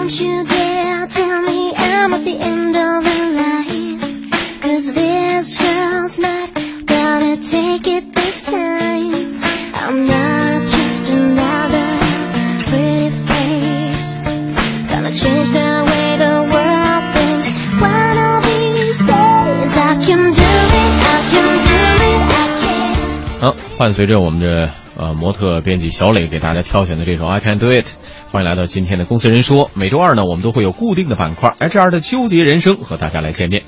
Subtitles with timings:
[0.00, 4.30] Don't you dare tell me I'm at the end of the line.
[4.62, 6.54] Cause this girl's not
[6.86, 9.42] gonna take it this time.
[9.74, 11.98] I'm not just another
[12.70, 14.22] pretty face.
[14.88, 17.52] Gonna change the way the world thinks.
[17.78, 21.76] One of these days I can do it, I can do
[22.08, 23.52] it, I can.
[23.52, 27.84] 好，伴随着我们的呃模特编辑小磊给大家挑选的这首《I Can Do It》，
[28.32, 29.72] 欢迎来到今天的公司人说。
[29.74, 33.64] 每周二呢，我们都会有固定的板块 HR 的纠结人生和大家来见面。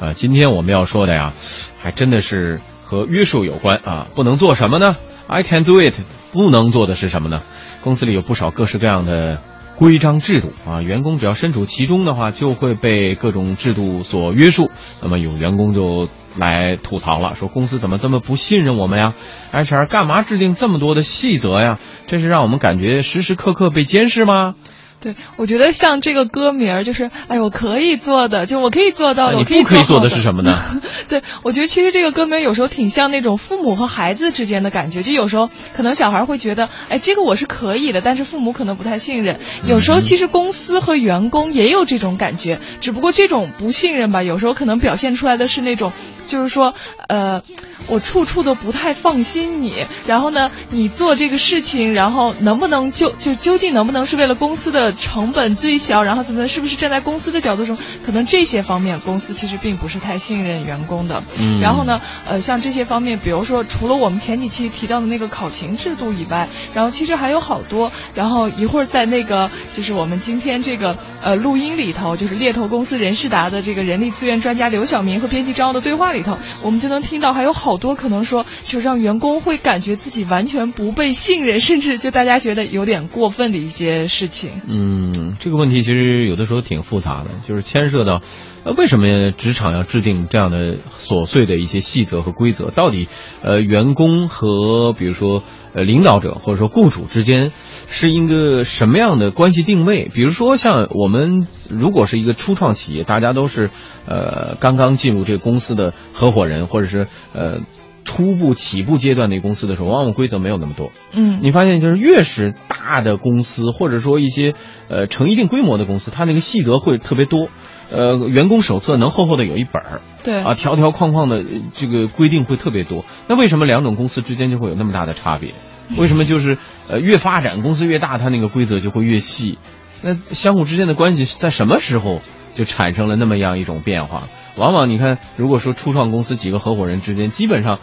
[0.00, 1.34] 呃，今天我们要说的呀，
[1.78, 4.96] 还真的是和约束有关啊，不能做什么呢
[5.26, 5.92] ？I can do it，
[6.32, 7.42] 不能做的是什么呢？
[7.82, 9.42] 公司里有不少各式各样的
[9.76, 14.70] 规章制度啊，员工只要身处其中的话，就会被各种制度所约束。
[15.02, 16.08] 那么有员工就
[16.38, 19.14] 来吐槽了，说公司怎么这么不信任我们呀
[19.52, 21.78] ？HR 干嘛制定这么多的细则呀？
[22.06, 24.54] 这是让我们感觉时时刻刻被监视吗？
[24.98, 30.58] 对，我觉得像这个歌名儿，就是哎，我可以做的，就我可以做到的，那你我可以不可以做的是什么呢？
[31.10, 39.38] 对，我觉得其实这个歌名有时候挺像那种父母和孩子之间的感觉，就有时候可能小孩会觉得，哎，这个我是可以的，但是父母可能不太信任。
[39.66, 45.92] 有时候其实公司和员工也有这种感觉，只不过这种不信任吧，有时候可能表现出来的是那种，
[46.26, 46.74] 就是说，
[47.08, 47.42] 呃，
[47.88, 61.22] 我处处都不太放心你，然后呢，你做这个事情，然后能不能就就究竟能不能是为了公司的成本最小，然后怎么是不是站在公司的角度上，可能这些方面公司其实并不是太信任员工的。
[61.40, 67.92] 嗯然后呢，呃，像这些方面，比如说除了我们前几期提到的那个考勤制度以外，然后其实还有好多。
[68.14, 84.62] 然后一会儿在那个就是我们今天这个呃录音里头，就是猎头公司人事达的这个人力资源专家刘晓明和编辑张傲的对话里头，我们就能听到还有好多可能说就让员工会感觉自己完全不被信任，甚至就大家觉得有点过分的一些事情。
[84.66, 88.20] 嗯，这个问题其实有的时候挺复杂的，就是牵涉到，
[88.64, 92.70] 呃，为什么职场要制定这样的琐碎的一些细则和规则？
[92.70, 93.08] 到底，
[93.42, 95.42] 呃，员工和比如说
[95.76, 97.52] 呃领导者或者说雇主之间
[97.88, 100.10] 是一个什么样的关系定位？
[100.12, 103.70] 比如说像我们如果是一个初创企业，大家都是
[104.08, 107.60] 呃刚刚进入这个公司的合伙人，或者是呃。
[108.08, 110.92] 初步起步阶段的公司的时候，往往规则没有那么多。
[111.12, 112.54] 嗯你发现就是越是
[112.86, 114.54] 大的公司，或者说一些
[114.88, 117.48] 呃成一定规模的公司，它那个细则会特别多。
[117.90, 121.44] 呃，员工手册能厚厚的有一本儿对啊，条条框框的呃
[121.74, 123.04] 这个规定会特别多。
[123.28, 125.54] 那为什么两种公司之间就会有那么大的差别？
[125.96, 126.58] 为什么就是
[126.88, 129.58] 呃越发展公司越大，它那个规则就会越细？
[130.02, 132.20] 那相互之间的关系在什么时候
[132.56, 134.28] 就产生了那么样一种变化？
[134.56, 137.78] 往往你看，如果说初创公司几个合伙人之间，基本上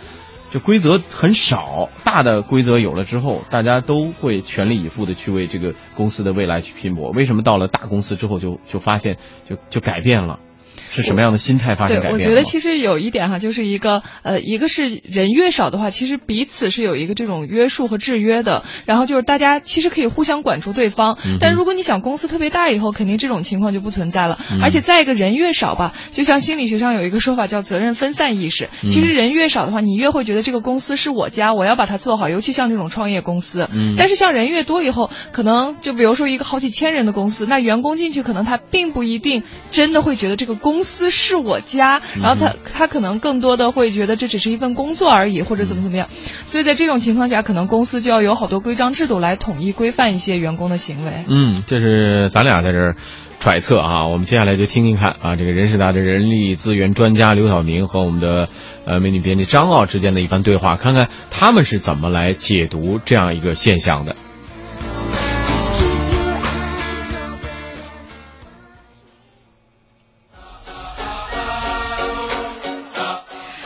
[0.53, 7.09] 就规则很少，大的规则有了之后，大家都会全力以赴的去为这个公司的未来去拼搏。
[7.09, 9.17] 为什么到了大公司之后就就发现
[9.49, 10.39] 就就改变了？
[10.93, 12.23] 是什么样的心态发生改，变了吗？
[12.23, 18.63] 我觉得其实有一点哈，就是一个呃，一个是人越少的话，其实彼此是有一个这种约束和制约的。
[18.85, 24.37] 然后就是大家其实可以互相管住对方，嗯但如果你想公司特别大以后，肯定这种情况就不存在了。
[24.51, 28.69] 嗯而且再一个人越少吧，就像心理学上有一个说法叫责任分散意识。
[28.83, 32.29] 嗯其实人越少的话，你越会觉得这个公司是我家，我要把它做好。
[32.29, 46.07] 尤其像这种创业公司，嗯但是像人越多以后，可能就比如说一个好几千人的公司，那员工进去可能他并不一定真的会觉得这个公司是我家，然后他他可能更多的会觉得这只是一份工作而已，或者怎么怎么样。
[46.45, 51.25] 所以在这种情况下，可能公司就要有好多规章制度来统一规范一些员工的行为。
[51.27, 52.95] 嗯，这是咱俩在这儿
[53.39, 54.07] 揣测啊。
[54.07, 58.49] 我们接下来就听听看啊，这个人事达的人力资源专家刘晓明和我们的
[58.85, 64.15] 呃美女编辑张傲之间的一番对话，看看他们是怎么来解读这样一个现象的。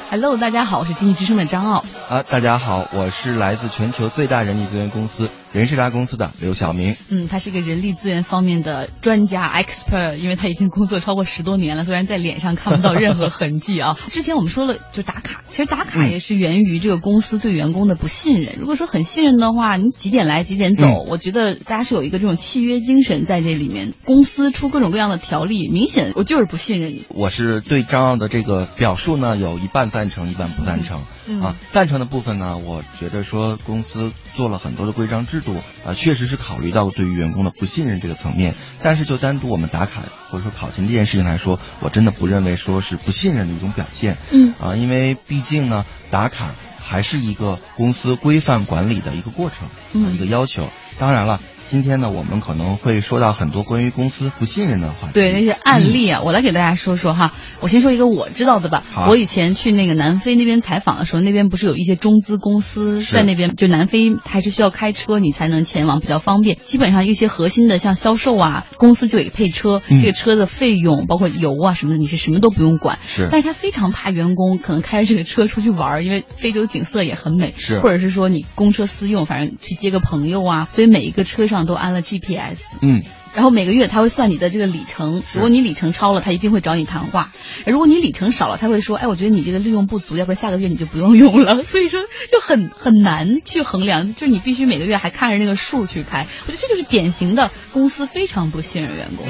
[0.09, 1.83] Hello，大家好，我是经济之声的张傲。
[2.07, 6.95] 啊，大家好，我是来自全球最大人力资源公司人事达公司的刘晓明。
[7.09, 13.97] 嗯，他是个人力资源方面的专家 expert，因为他已经工作超过十多年了，虽然在脸上看不到任何痕迹啊。
[14.09, 18.53] 之前我们说了，就打卡，其实打卡也是源于这个公司对员工的不信任。
[18.59, 23.95] 如果说很信任的话，你几点来几点走，我觉得大家是有一个这种契约精神在这里面。
[24.05, 27.05] 公司出各种各样的条例，明显我就是不信任你。
[27.09, 31.01] 我是对张傲的这个表述呢，有一半赞成，一半不赞成。
[31.29, 35.46] 嗯啊，赞成的部分呢，我觉得说公司做了很多的规章制度，
[35.85, 38.55] 啊，确实是考虑到对于员工的不信任这个层面。
[38.81, 44.17] 但是就单独我们打卡或者说考勤这件事情来说，我真的不认为说是不信任的一种表现。
[44.31, 50.67] 嗯啊，因为毕竟呢，打卡还是一个公司规范管理的一个过程，嗯一个要求。
[50.99, 55.13] 当然了，今天呢，我们可能会说到很多关于公司不信任的话题。
[55.13, 57.33] 对那些案例啊，我来给大家说说哈。
[57.59, 58.83] 我先说一个我知道的吧。
[58.93, 66.57] 好我以前去那个南非那边采访的时候，那边不是有一些中资公司在那边，就南非还是需要开车你才能前往，比较方便。
[66.57, 72.99] 基本上一些核心的像销售啊，公司就给配车，嗯这个车的费用包括油啊什么的，你是什么都不用管。
[73.05, 82.77] 是但是他非常怕员工可能开着这个车出去玩，因为非洲景色也很美，是或者是说你公车私用，反正去接个朋友啊，所以每一个车上都安了 GPS。
[82.81, 87.29] 嗯，然后每个月他会算你的这个里程，如果你里程超了，他一定会找你谈话；
[87.65, 91.63] 如果你里程少了，他会说，哎，我觉得你这个利用不足，要不然下个月你就不用用了。
[91.63, 92.01] 所以说
[92.31, 96.27] 就很很难去衡量，就是你必须每个月还看着那个数去开。
[96.45, 99.25] 我觉得这就是典型的公司非常不信任员工。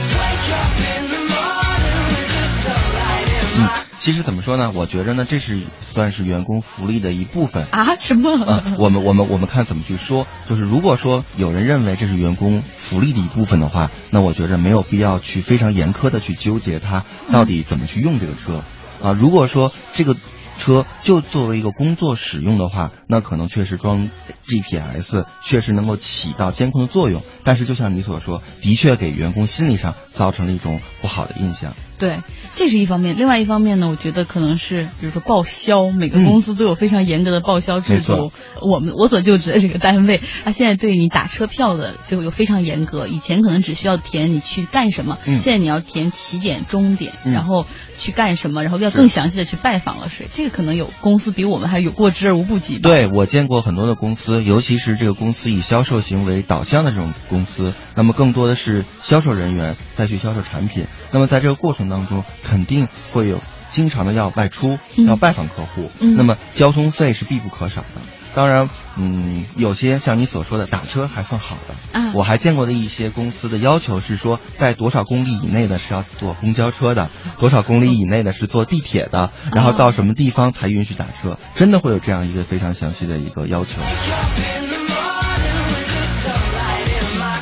[3.60, 3.68] 嗯，
[4.00, 4.72] 其实怎么说呢？
[4.74, 7.66] 我觉着呢，这是算是员工福利的一部分。
[7.72, 7.96] 啊？
[8.00, 8.46] 什么？
[8.46, 18.64] 啊，我们我们我们看怎么去说，就是如果说有人认为这是员工福利的一部分的话，那我觉着没有必要去非常严苛的去纠结他到底怎么去用这个车，
[19.02, 20.16] 啊，如果说这个
[20.58, 24.10] 车就作为一个工作使用的话，那可能确实装
[24.48, 31.74] GPS 确实能够起到监控的作用，但是就像你所说，的确给员工心理上造成了一种不好的印象。
[32.00, 32.22] 对，
[32.56, 33.18] 这是一方面。
[33.18, 38.32] 另外一方面呢，我觉得可能是，比如说报销，每个公司都有非常严格的报销制度。
[38.62, 43.08] 我们我所就职的这个单位，他现在对你打车票的就有非常严格。
[43.08, 47.66] 以前可能只需要填你去干什么，嗯现在你要填起点、终点，嗯然后
[47.98, 50.28] 去干什么，然后要更详细的去拜访了谁。
[50.32, 52.78] 这个可能有公司比我们还有过之而无不及。
[52.78, 60.86] 对我见过很多的公司，尤其是这个公司以销售行为导向的这种公司，那么更多的是销售人员再去销售产品。
[61.12, 63.42] 那么在这个过程当中，肯定会有
[63.72, 68.02] 经常的要外出，嗯要拜访客户，嗯那么交通费是必不可少的。
[68.36, 72.00] 当然，嗯，有些像你所说的打车还算好的。
[72.00, 83.82] 啊我还见过的一些公司的要求是说，在多少公里以内的是要坐公交车的，多少公里以内的是坐地铁的，然后到什么地方才允许打车，真的会有这样一个非常详细的一个要求。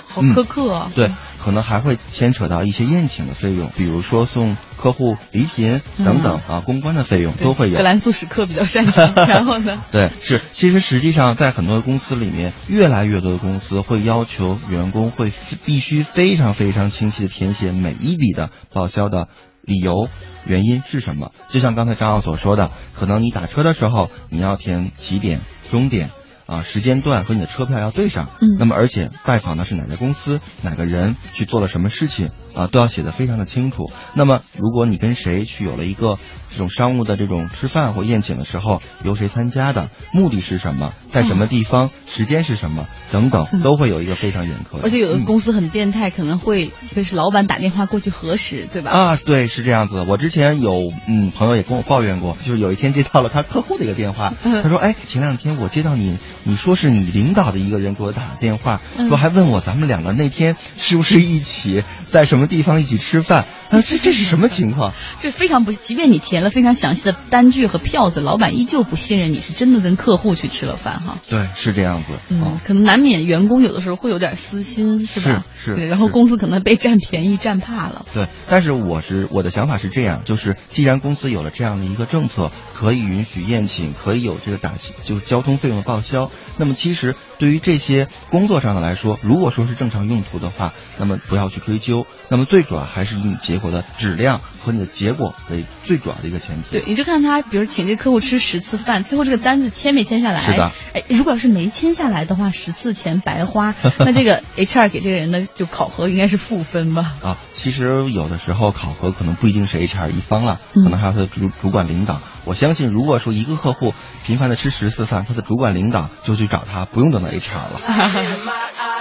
[0.08, 0.90] 好苛刻啊。
[0.96, 1.12] 对，
[1.46, 7.84] 可能还会牵扯到一些宴请的费用，比如说送客户礼品等等啊，公关的费用都会有格。
[7.84, 9.14] 兰素史克比较擅长。
[9.30, 9.80] 然后呢？
[9.92, 15.32] 对，是，其实实际上在很多公司里面，越来越多的公司会要求员工会
[15.66, 19.28] 必须非常非常清晰的填写每一笔的报销的
[19.62, 20.10] 理由、
[20.48, 21.32] 原因是什么。
[21.50, 26.10] 就像刚才张奥所说的，可能你打车的时候你要填起点、终点。
[26.46, 28.56] 啊，时间段和你的车票要对上，嗯。
[28.60, 33.92] 那么而且拜访的是哪家公司、哪个人去做了什么事情啊，都要写的非常的清楚。
[34.16, 36.18] 那么如果你跟谁去有了一个
[36.52, 44.84] 这种商务的这种吃饭或宴请的时候，由谁参加的，目的是什么，在什么地方，时间是什么等等，都会有一个非常严苛的。
[44.84, 48.92] 而且有的嗯公司很变态，可能会就是老板打电话过去核实，对吧？
[48.92, 50.06] 啊，对，是这样子的。
[50.06, 64.94] 我之前有嗯朋友也跟我抱怨过，就是有一天接到了他客户的一个电话，嗯他说，哎，前两天我接到你，你说是你领导的一个人给我打的电话，嗯说还问我咱们两个那天是不是一起在什么地方一起吃饭，啊这这是什么情况？
[65.22, 71.18] 这非常不，即便你填了非常详细的单据和票子，老板依旧不信任你是真的跟客户去吃了饭哈。
[71.30, 72.14] 对，是这样子。
[72.30, 75.44] 嗯啊，可能难免员工有的时候会有点私心，是吧？
[75.56, 78.06] 是是对然后公司可能被占便宜占怕了。
[78.14, 96.70] 对，但是我是我的想法是这样，就是既然公司有了这样的一个政策，可以允许宴请，可以有这个打就是交通费用的报销，那么其实对于这些工作上的来说，如果说是正常用途的话，那么不要去追究，那么最主要还是以你结果的质量和你的结果为最主要的一个前提。
[96.72, 100.40] 对，你就看他，比如请这个客户吃十次饭，最后这个单子签没签下来？
[100.40, 100.72] 是的。
[100.94, 107.14] 哎，如果要是没签下来的话，十次钱白花， 那这个 HR 给这个人的就考核应该是负分吧？
[107.24, 112.22] 啊，其实有的时候考核可能不一定是 HR 一方了，嗯可能还有他的主主管领导。
[112.46, 113.94] 我相信，如果说一个客户
[114.26, 117.80] 频繁的吃十次饭，他的主管领导就去找他，不用等到 HR 了。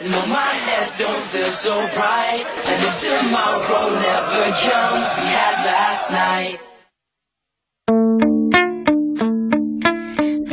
[0.00, 2.46] No, my head don't feel so bright.
[2.66, 6.60] And if tomorrow never comes, we had last night.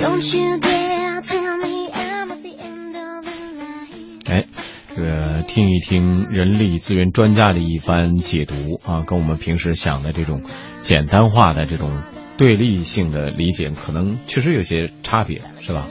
[0.02, 4.20] Don't you dare tell me I'm at the end of the line.
[4.28, 4.48] 哎，
[4.96, 10.42] 这个听一听人力资源专家的一番解读啊，跟我们平时想的这种
[10.82, 12.02] 简单化的这种
[12.38, 15.88] 对立性的理解，可能确实有些差别，是吧？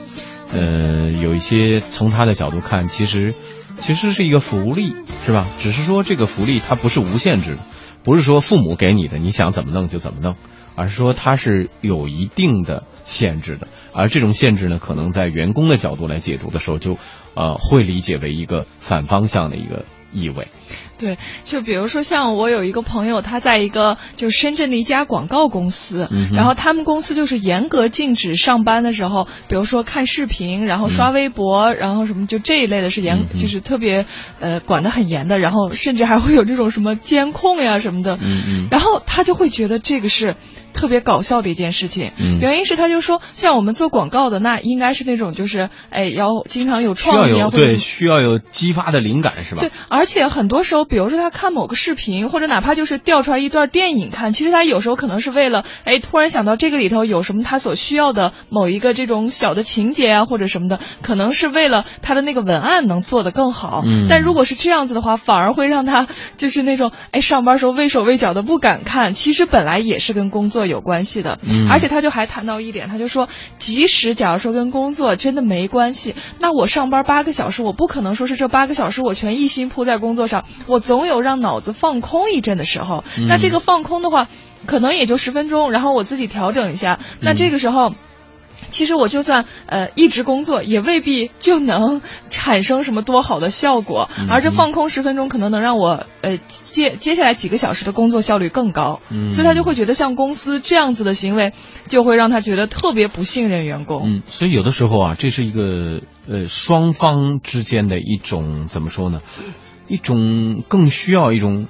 [0.51, 3.33] 呃，有一些从他的角度看，其实
[3.79, 5.47] 其实是一个福利，是吧？
[5.57, 7.59] 只是说这个福利它不是无限制的，
[8.03, 10.35] 不是说父母给你的，你想怎么弄就怎么弄，
[10.75, 13.67] 而是说它是有一定的限制的。
[13.91, 16.97] 而这种限制呢，可能在员工的角度来解读的时候，就
[17.33, 20.47] 呃会理解为一个反方向的一个意味。
[20.97, 34.05] 对，就比如说像我有一个朋友，他在一个就深圳的一家广告公司，嗯然后他们公司就是严格禁止上班的时候，比如说看视频，然后刷微博，然后什么就这一类的是严，嗯就是特别
[34.39, 40.35] 呃管得很严的，然后甚至还会有这种什么监控呀什么的，嗯嗯然后他就会觉得这个是
[40.73, 42.11] 特别搞笑的一件事情。
[42.17, 49.61] 嗯原因是他就说，像我们做广告的，那应该是那种就是哎要经常有创意啊，有或者是对需要有激发的灵感是吧？
[49.61, 63.81] 对，而且很多时候，比如说他看某个视频，或者哪怕就是调出来一段电影看，其实他有时候可能是为了，哎，突然想到这个里头有什么他所需要的某一个这种小的情节啊，或者什么的，可能是为了他的那个文案能做得更好。
[63.85, 69.11] 嗯但如果是这样子的话，反而会让他就是那种，哎，上班时候畏手畏脚的不敢看。
[69.11, 73.27] 其实本来也是跟工作有关系的，嗯而且他就还谈到一点，他就说，
[73.57, 83.03] 即使假如说跟工作真的没关系，那我上班八个小时，我不可能说是这八个小时我全一心扑在工作上，我总有让脑子放空一阵的时候。
[83.17, 84.27] 嗯那这个放空的话，
[84.65, 86.99] 可能也就十分钟，然后我自己调整一下。
[87.21, 87.93] 那这个时候。
[88.71, 94.09] 其实我就算呃一直工作，也未必就能产生什么多好的效果。
[94.19, 99.01] 嗯而这放空十分钟，可能能让我呃接接下来几个小时的工作效率更高。
[99.11, 101.51] 嗯所以他就会觉得像公司这样子的行为，
[101.87, 104.01] 就会让他觉得特别不信任员工。
[104.05, 109.21] 嗯，所以有的时候啊，这是一个呃双方之间的一种怎么说呢？
[109.87, 111.67] 一种更需要一种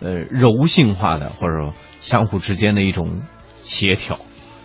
[0.00, 3.22] 呃柔性化的，或者说相互之间的一种
[3.62, 4.18] 协调。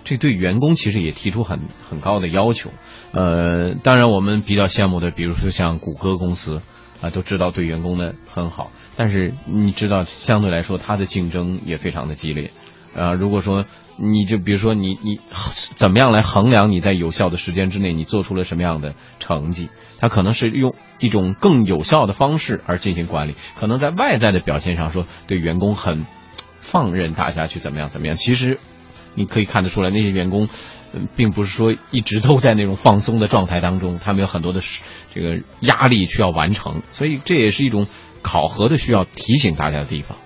[0.04, 2.72] 这对员工其实也提出很很高的要求。
[3.14, 6.62] 呃，当然我们比较羡慕的，比如说像谷歌公司
[7.02, 12.52] 啊，都知道对员工的很好，但是你知道，相对来说它的竞争也非常的激烈。
[12.96, 13.66] 啊，如果说
[13.98, 15.20] 你就比如说你你
[15.76, 19.70] 怎么样来衡量你在有效的时间之内你做出了什么样的成绩？
[20.00, 26.06] 它可能是用一种更有效的方式而进行管理，可能在外在的表现上说对员工很
[26.58, 28.60] 放任大家去怎么样怎么样，其实
[29.16, 30.50] 你可以看得出来那些员工。
[31.16, 34.62] 并不是说一直都在那种放松的状态当中，他们有很多的
[35.12, 37.88] 这个压力需要完成，所以这也是一种
[38.22, 40.20] 考核的需要提醒大家的地方。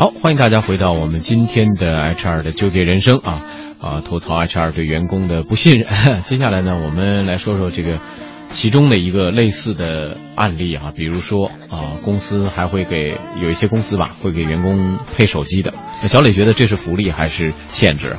[0.00, 3.42] 好，欢迎大家回到我们今天的 HR 的纠结人生啊
[3.78, 6.22] 啊，吐槽 HR 对员工的不信任。
[6.24, 7.98] 接下来呢，我们来说说这个
[8.48, 15.74] 其中的一个类似的案例啊，比如说啊，公司还会给有一些公司吧，会给员工配手机的。
[16.06, 18.16] 小磊觉得这是福利还是限制？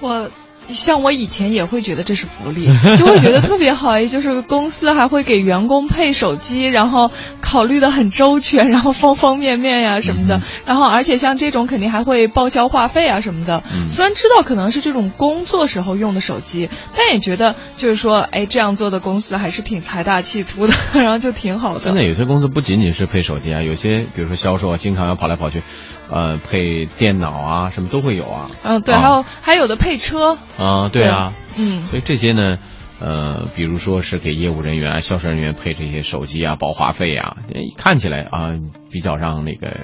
[0.00, 0.30] 我
[0.68, 7.10] 像我以前也会觉得这是福利， 就会觉得特别好，就是公司还会给员工配手机，然后
[7.40, 13.62] 考虑的很周全，然后方方面面呀什么的，嗯然后而且像这种肯定还会报销话费啊什么的。
[13.74, 21.80] 嗯虽然知道可能是这种工作时候用的手机，但也觉得就是说，哎，这样做的公司还是挺财大气粗的， 然后就挺好的。
[21.80, 25.62] 现在有些公司不仅仅是配手机啊，有些比如说销售啊，经常要跑来跑去，
[26.10, 28.50] 呃，配电脑啊，什么都会有啊。
[28.62, 31.82] 嗯，对，啊还有还有的配车，啊，对啊，嗯。
[31.82, 32.58] 所以这些呢，
[33.00, 38.54] 呃，比如说是给业务人员、销售人员配这些手机啊、保话费啊，呃看起来啊
[38.90, 39.76] 比较让那个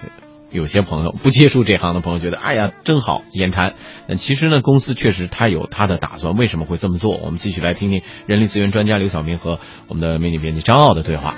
[0.50, 3.74] 有些朋友不接触这行的朋友觉得，哎呀，真好，眼馋。
[4.06, 7.16] 那其实呢，公司确实他有他的打算，为什么会这么做？
[7.16, 11.34] 我们继续来听听人力资源专家刘晓明和我们的美女编辑张傲的对话。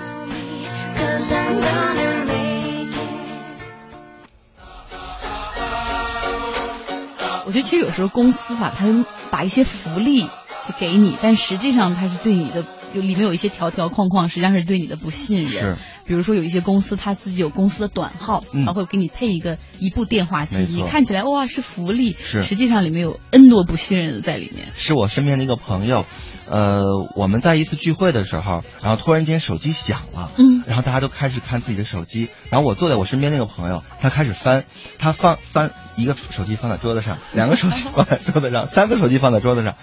[7.47, 15.77] 我觉得其实有时候公司吧，他把一些福利就给你，但实际上他是对你的有里面有一些条条框框，实际上是对你的不信任是。
[16.07, 18.65] 比如说有一些公司他自己有公司的短号，嗯。
[18.65, 22.43] 他会给你配一个一部电话机你看起来哇是福利，是。
[22.43, 24.69] 实际上里面有 N 多不信任的在里面。
[24.77, 26.05] 是我身边的一个朋友，
[26.49, 26.85] 呃，
[27.15, 30.63] 我们在一次聚会的时候，然后突然间手机响了，嗯。
[30.67, 34.65] 然后大家都开始看自己的手机，然后我坐在我身边那个朋友，他开始翻，
[34.99, 39.75] 他放翻一个手机放在桌子上，两个手机放在桌子上，三个手机放在桌子上，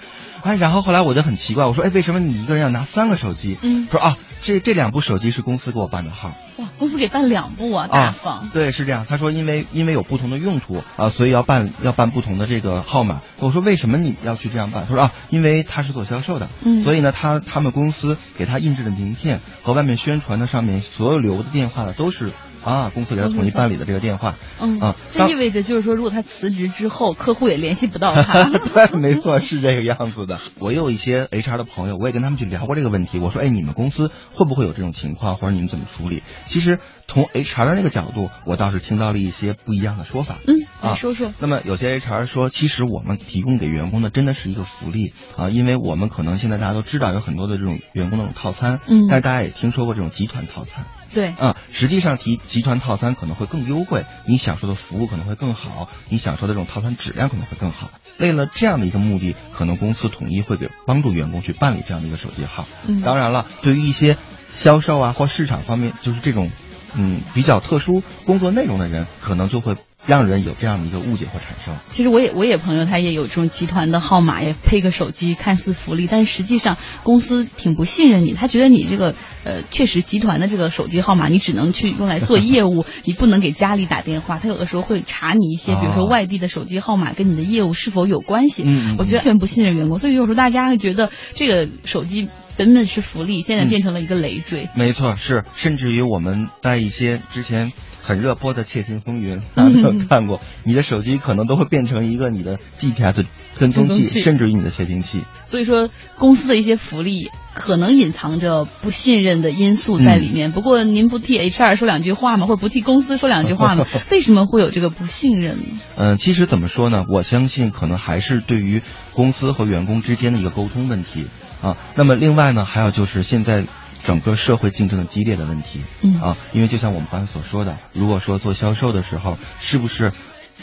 [0.43, 3.57] 哎，然后后来我就很奇怪，我说，哎，为什么你一个人要拿三个手机？
[3.61, 8.49] 嗯说啊，这这两部手机是公司给我办的号，哇，公司给办两部啊，大啊方。
[8.53, 9.05] 对，是这样。
[9.07, 13.21] 他说因为因为有不同的用途啊，所以要办要办不同的这个号码。
[13.39, 14.85] 我说为什么你要去这样办？
[14.85, 22.33] 他说啊，因为他是做销售的，嗯所以呢，他他们公司给他印制的名片和外面宣传的上面所有留的电话的都是
[22.63, 24.35] 啊，公司给他统一办理的这个电话。
[24.59, 28.43] 嗯啊，这意味着就是说，如果他辞职之后，客户也联系不到他。
[28.73, 30.39] 对，没错，是这个样子的。
[30.59, 33.19] 我有一些 HR 的朋友，我也跟他们去聊过这个问题。
[33.19, 36.23] 我说，哎，你们公司会不会有这种情况，或者你们怎么处理？
[36.45, 40.37] 其实从 HR 的那个角度，我倒是听到了一些不一样的说法。
[40.47, 40.55] 嗯，
[40.87, 41.33] 啊来说说。
[41.39, 50.85] 那么有些 HR 说，其实我们提供给员工的真的是一个福利啊，因为我们可能现在大家都知道有很多的这种员工那种套餐，嗯但是大家也听说过这种集团套餐。
[51.13, 57.91] 对，啊，实际上提集团套餐可能会更优惠，你享受的服务可能会更好，你享受的这种套餐质量可能会更好。
[58.17, 62.67] 为了这样的一个目的，可能公司统一会给帮助员工去办理这样的一个手机号。
[62.87, 64.17] 嗯当然了，对于一些
[64.55, 66.49] 销售啊或市场方面，就是这种
[66.95, 69.75] 嗯比较特殊工作内容的人，可能就会
[70.05, 71.75] 让人有这样的一个误解或产生。
[71.89, 88.63] 其实我也我也朋友他也有这种集团的号码，也配个手机，看似福利，但实际上公司挺不信任你，他觉得你这个呃确实集团的这个手机号码你只能去用来做业务， 你不能给家里打电话，他有的时候会查你一些，比如说哦外地的手机号码跟你的业务是否有关系。
[88.65, 94.69] 嗯我觉得完全不信任员工，所以有时候大家会觉得这个手机本本是福利，现在变成了一个累赘。
[94.75, 97.71] 没错，是，甚至于我们在一些之前
[98.03, 103.25] 很热播的《窃听风云》，大家都有看过，你的手机可能都会变成一个你的 GPS
[103.57, 105.23] 跟踪器，跟踪器甚至于你的窃听器。
[105.45, 110.51] 所以说，公司的一些福利可能隐藏着不信任的因素在里面。
[110.51, 112.45] 不过，您不替 HR 说两句话吗？
[112.45, 113.85] 或者不替公司说两句话吗？
[114.11, 115.63] 为什么会有这个不信任呢？
[115.95, 117.03] 嗯，其实怎么说呢？
[117.09, 118.81] 我相信可能还是对于
[119.13, 121.27] 公司和员工之间的一个沟通问题
[121.61, 121.77] 啊。
[121.95, 123.65] 那么另外呢，还有就是现在
[124.03, 130.11] 整个社会竞争的激烈的问题，嗯啊，因为就像我们刚才所说的，如果说做销售的时候，是不是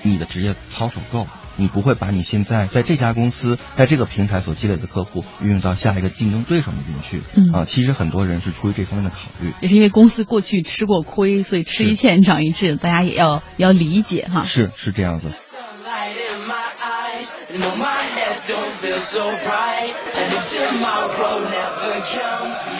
[0.03, 1.27] 你的职业操守够？
[1.57, 7.23] 你不会把你现在在这家公司在这个平台所积累的客户运用到下一个竞争对手那边去？
[7.35, 9.53] 嗯啊，其实很多人是出于这方面的考虑。
[9.61, 14.45] 也是因为公司过去吃过亏，所以吃一堑长一智，大家也要要理解哈。
[14.45, 15.29] 是是这样子。
[15.29, 17.29] Sunlight in my eyes.
[17.59, 19.93] No, my head don't feel so bright.
[20.15, 22.80] And if tomorrow never comes, we had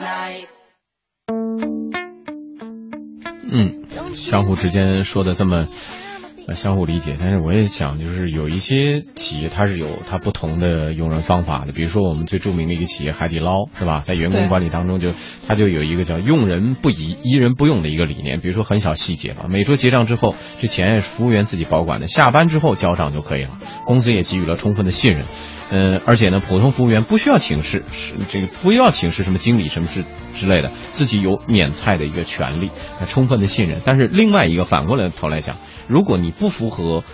[0.00, 0.46] night.
[3.52, 5.68] 嗯，相互之间说的这么。
[6.48, 14.00] 呃，相互理解，但是我也想，就是有一些企业它是有它不同的用人方法的，比如说我们最著名的一个企业海底捞，是吧？
[14.00, 15.12] 在员工管理当中就，
[15.46, 18.40] 它就有一个叫用人不疑、疑人不用的一个理念。
[18.40, 23.58] 比如说很小细节吧，每桌结账之后，这钱是服务员自己保管的，下班之后交账就可以了。
[23.84, 25.24] 公司也给予了充分的信任。
[25.70, 30.04] 呃，而且呢，普通服务员不需要请示，是这个不要请示什么经理什么之
[30.34, 33.80] 之类的，自己有免菜的一个权利，呃充分的信任。
[33.84, 37.04] 但是另外一个反过来头来讲，如果你不符合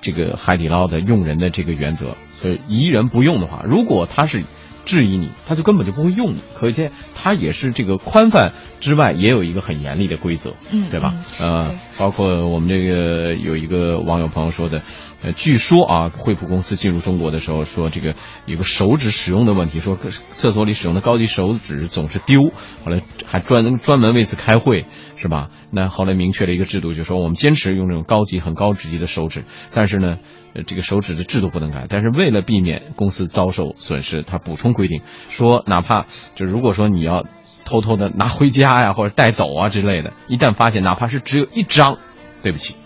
[0.00, 4.44] 这个海底捞的用人的这个原则，所以，疑人不用的话，如果他是
[4.84, 6.40] 质疑你，他就根本就不会用你。
[6.58, 11.14] 可见他也是这个宽泛之外，也有一个很严厉的规则，嗯对吧？
[11.40, 14.80] 嗯呃，包括我们这个有一个网友朋友说的，
[15.20, 18.14] 呃，据说啊，惠普公司进入中国的时候说这个
[18.46, 19.96] 有个手指使用的问题，说
[20.30, 22.50] 厕所里使用的高级手指总是丢，
[22.84, 25.50] 后来还专专门为此开会，是吧？
[25.72, 30.18] 那后来明确了一个制度，就说我们坚持用这种高级、很高职级的手指，但是呢，
[30.54, 31.86] 呃，这个手指的制度不能改。
[31.88, 37.24] 但是为了避免公司遭受损失，他补充规定说，哪怕就如果说你要
[37.64, 41.98] 偷偷的拿回家呀，或者带走啊之类的，一旦发现哪怕是只有一张，
[42.42, 42.76] 对不起，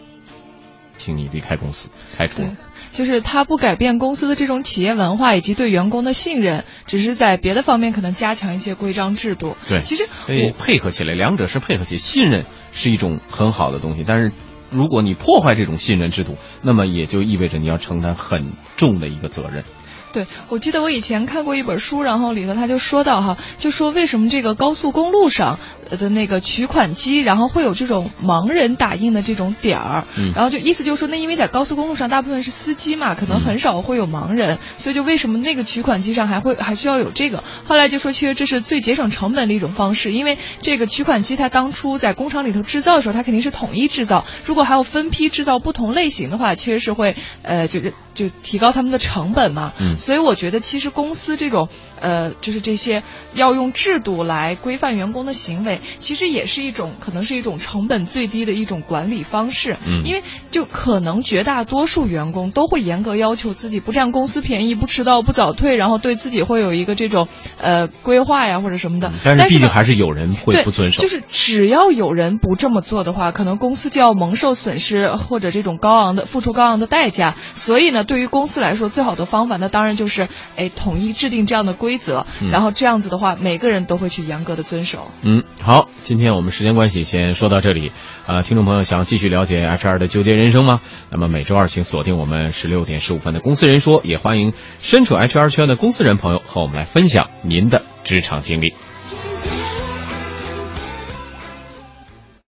[0.97, 2.51] 请你离开公司，开除对。，
[2.93, 9.57] 就是他不改变公司的这种企业文化以及对员工的信任，只是在别的方面可能加强一些规章制度。
[9.69, 14.33] 对其实我配合起来，两者是配合起来，信任是一种很好的东西，但是。
[14.75, 19.65] 如果你破坏这种信任制度，那么也就意味着你要承担很重的一个责任。
[20.13, 25.59] 对，我记得我以前看过一本书，然后里头他就说到哈，就说为什么这个高速公路上
[25.91, 37.43] 呃的那个取款机，然后会有这种盲人打印的这种点儿，嗯然后就意思就是说，那因为在高速公路上大部分是司机嘛，可能很少会有盲人，所以就为什么那个取款机上还会还需要有这个？
[37.65, 49.73] 后来就说，其实这是最节省成本的一种方式，因为这个取款机它当初在工厂里头制造的时候，它肯定是统一制造，如果还要分批制造不同类型的话，其实是会呃就是就提高他们的成本嘛。
[49.81, 51.69] 嗯所以我觉得，其实公司这种
[52.01, 59.77] 呃，就是这些要用制度来规范员工的行为，其实也是一种可能是一种成本最低的一种管理方式。
[59.87, 67.29] 嗯因为就可能绝大多数员工都会严格要求自己不占公司便宜、不迟到、不早退，然后对自己会有一个这种
[67.61, 69.09] 呃规划呀或者什么的。
[69.09, 71.03] 嗯但是毕竟还是有人会不遵守。
[71.03, 77.37] 就是只要有人不这么做的话，可能公司就要蒙受损失或者这种高昂的付出高昂的代价。
[77.55, 85.11] 所以呢，对于公司来说，最好的方法，那当然然就是哎统一制定这样的规则，嗯然后这样子的话，每个人都会去严格的遵守。
[85.23, 87.93] 嗯，好，今天我们时间关系先说到这里。
[88.27, 90.81] 呃，听众朋友想继续了解 HR 的纠结人生吗？
[91.11, 98.75] 那么每周二请锁定我们十六点十五分的《公司人说》，也欢迎身处 HR 圈的公司人朋友和我们来分享您的职场经历。